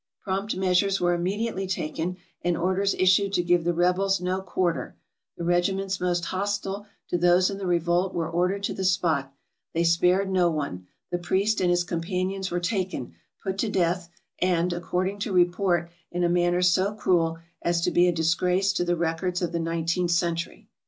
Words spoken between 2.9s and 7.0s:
issued to give the rebels no quarter; the regiments most hostile